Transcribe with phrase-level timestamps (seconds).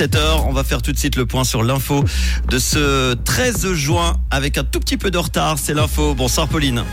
[0.00, 0.46] 17h.
[0.46, 2.02] On va faire tout de suite le point sur l'info
[2.48, 5.58] de ce 13 juin avec un tout petit peu de retard.
[5.58, 6.14] C'est l'info.
[6.14, 6.84] Bonsoir Pauline.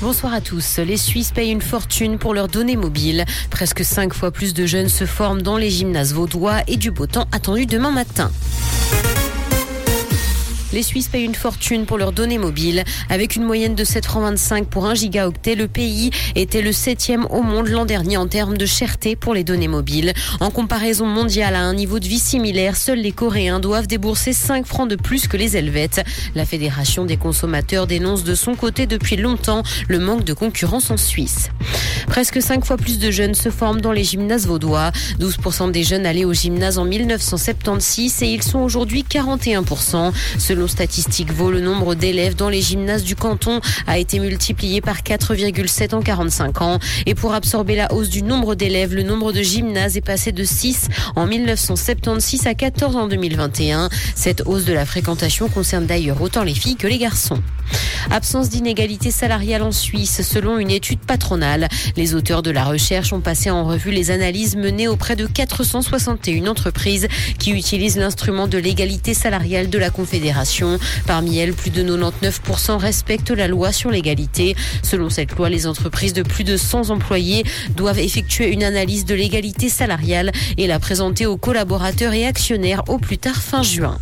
[0.00, 0.78] Bonsoir à tous.
[0.78, 3.24] Les Suisses payent une fortune pour leurs données mobiles.
[3.50, 7.06] Presque cinq fois plus de jeunes se forment dans les gymnases vaudois et du beau
[7.06, 8.30] temps attendu demain matin.
[10.72, 12.84] Les Suisses payent une fortune pour leurs données mobiles.
[13.08, 14.02] Avec une moyenne de 7,25
[14.38, 18.56] francs pour 1 gigaoctet, le pays était le septième au monde l'an dernier en termes
[18.56, 20.12] de cherté pour les données mobiles.
[20.38, 24.64] En comparaison mondiale à un niveau de vie similaire, seuls les Coréens doivent débourser 5
[24.64, 26.02] francs de plus que les Helvètes.
[26.34, 30.96] La Fédération des consommateurs dénonce de son côté depuis longtemps le manque de concurrence en
[30.96, 31.50] Suisse.
[32.06, 34.90] Presque 5 fois plus de jeunes se forment dans les gymnases vaudois.
[35.20, 40.12] 12% des jeunes allaient au gymnase en 1976 et ils sont aujourd'hui 41%.
[40.38, 44.98] Selon Statistique Vaut, le nombre d'élèves dans les gymnases du canton a été multiplié par
[45.02, 46.78] 4,7 en 45 ans.
[47.06, 50.44] Et pour absorber la hausse du nombre d'élèves, le nombre de gymnases est passé de
[50.44, 53.88] 6 en 1976 à 14 en 2021.
[54.14, 57.40] Cette hausse de la fréquentation concerne d'ailleurs autant les filles que les garçons.
[58.10, 61.68] Absence d'inégalité salariale en Suisse, selon une étude patronale.
[61.96, 66.46] Les auteurs de la recherche ont passé en revue les analyses menées auprès de 461
[66.46, 70.78] entreprises qui utilisent l'instrument de l'égalité salariale de la Confédération.
[71.06, 74.56] Parmi elles, plus de 99% respectent la loi sur l'égalité.
[74.82, 77.44] Selon cette loi, les entreprises de plus de 100 employés
[77.76, 82.98] doivent effectuer une analyse de l'égalité salariale et la présenter aux collaborateurs et actionnaires au
[82.98, 83.98] plus tard fin juin.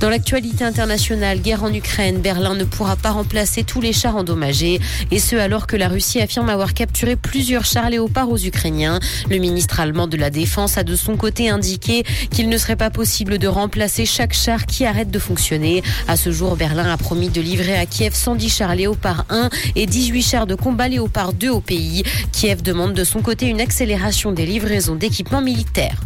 [0.00, 4.80] Dans l'actualité internationale, guerre en Ukraine, Berlin ne pourra pas remplacer tous les chars endommagés.
[5.10, 9.00] Et ce, alors que la Russie affirme avoir capturé plusieurs chars léopards aux Ukrainiens.
[9.28, 12.90] Le ministre allemand de la Défense a de son côté indiqué qu'il ne serait pas
[12.90, 15.82] possible de remplacer chaque char qui arrête de fonctionner.
[16.06, 19.86] À ce jour, Berlin a promis de livrer à Kiev 110 chars léopard 1 et
[19.86, 22.04] 18 chars de combat léopard 2 au pays.
[22.30, 25.98] Kiev demande de son côté une accélération des livraisons d'équipements militaires.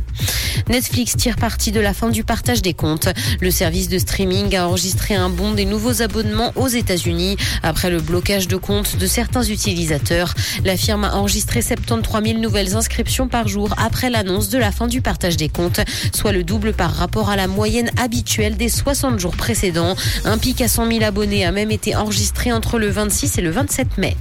[0.69, 3.09] Netflix tire parti de la fin du partage des comptes.
[3.41, 8.01] Le service de streaming a enregistré un bond des nouveaux abonnements aux États-Unis après le
[8.01, 10.35] blocage de comptes de certains utilisateurs.
[10.65, 14.87] La firme a enregistré 73 000 nouvelles inscriptions par jour après l'annonce de la fin
[14.87, 15.81] du partage des comptes,
[16.15, 19.97] soit le double par rapport à la moyenne habituelle des 60 jours précédents.
[20.25, 23.51] Un pic à 100 000 abonnés a même été enregistré entre le 26 et le
[23.51, 24.17] 27 mai.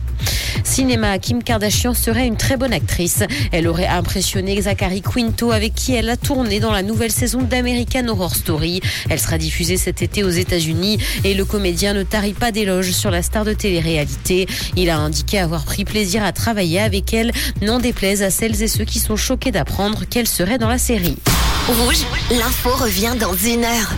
[0.63, 3.23] Cinéma, Kim Kardashian serait une très bonne actrice.
[3.51, 8.07] Elle aurait impressionné Zachary Quinto avec qui elle a tourné dans la nouvelle saison d'American
[8.07, 8.81] Horror Story.
[9.09, 13.11] Elle sera diffusée cet été aux États-Unis et le comédien ne tarit pas d'éloges sur
[13.11, 14.47] la star de télé-réalité.
[14.75, 18.67] Il a indiqué avoir pris plaisir à travailler avec elle, n'en déplaise à celles et
[18.67, 21.17] ceux qui sont choqués d'apprendre qu'elle serait dans la série.
[21.67, 23.93] Rouge, l'info revient dans une heure.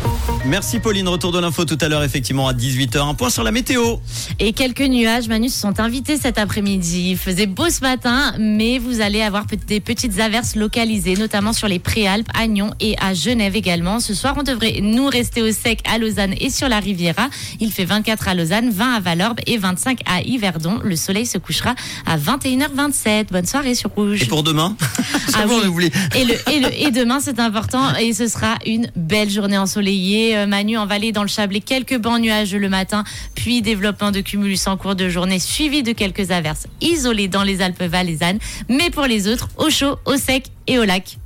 [0.46, 3.00] Merci Pauline, retour de l'info tout à l'heure effectivement à 18h.
[3.00, 3.96] Un point sur la météo.
[4.40, 7.12] Et quelques nuages, Manu, se sont invités cet après-midi.
[7.12, 11.70] Il faisait beau ce matin, mais vous allez avoir des petites averses localisées, notamment sur
[11.70, 14.02] les Préalpes, à Nyon et à Genève également.
[14.02, 17.30] Ce soir, on devrait nous rester au sec à Lausanne et sur la Riviera.
[17.62, 20.80] Il fait 24 à Lausanne, 20 à Valorbe et 25 à Yverdon.
[20.84, 21.76] Le soleil se couchera
[22.06, 23.28] à 21h27.
[23.32, 24.22] Bonne soirée sur Rouge.
[24.22, 24.76] Et pour demain?
[25.34, 25.90] Ah oui.
[26.16, 27.54] et, le, et, le, et demain, c'est important
[28.00, 30.38] et ce sera une belle journée ensoleillée.
[30.38, 33.04] Euh, Manu en vallée dans le Chablais, quelques bancs nuages le matin,
[33.36, 37.62] puis développement de cumulus en cours de journée, suivi de quelques averses isolées dans les
[37.62, 38.40] Alpes valaisannes.
[38.70, 41.18] Mais pour les autres, au chaud, au sec et au lac.